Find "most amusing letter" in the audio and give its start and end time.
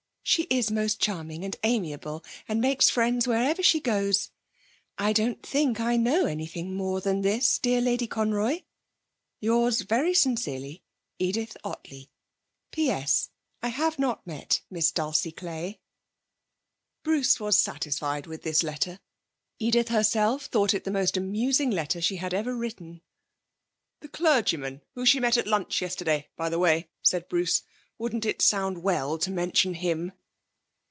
20.91-21.99